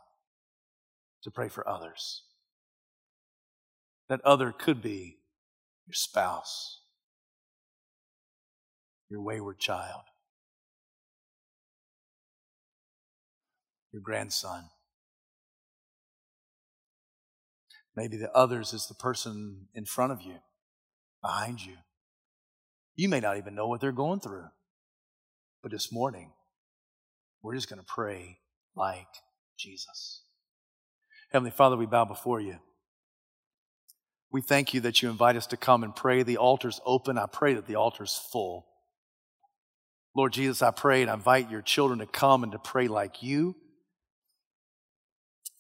[1.24, 2.22] to pray for others.
[4.08, 5.18] That other could be
[5.86, 6.80] your spouse,
[9.10, 10.04] your wayward child,
[13.94, 14.64] your grandson.
[17.96, 20.34] Maybe the others is the person in front of you,
[21.22, 21.76] behind you.
[22.96, 24.46] You may not even know what they're going through.
[25.62, 26.32] But this morning,
[27.40, 28.40] we're just going to pray
[28.74, 29.06] like
[29.56, 30.22] Jesus.
[31.30, 32.56] Heavenly Father, we bow before you.
[34.32, 36.24] We thank you that you invite us to come and pray.
[36.24, 37.16] The altar's open.
[37.16, 38.66] I pray that the altar's full.
[40.16, 43.22] Lord Jesus, I pray and I invite your children to come and to pray like
[43.22, 43.54] you.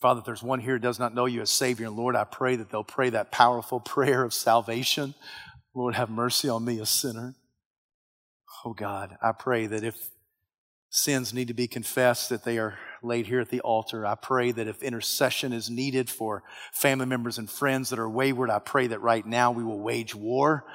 [0.04, 2.24] Father, if there's one here who does not know you as Savior and Lord, I
[2.24, 5.14] pray that they'll pray that powerful prayer of salvation.
[5.74, 7.36] Lord, have mercy on me, a sinner.
[8.66, 9.96] Oh God, I pray that if
[10.90, 14.04] sins need to be confessed, that they are laid here at the altar.
[14.04, 16.42] I pray that if intercession is needed for
[16.74, 20.14] family members and friends that are wayward, I pray that right now we will wage
[20.14, 20.66] war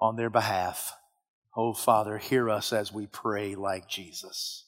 [0.00, 0.92] on their behalf.
[1.56, 4.66] Oh Father, hear us as we pray like Jesus.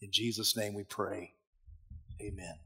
[0.00, 1.33] In Jesus' name we pray.
[2.22, 2.64] Amen.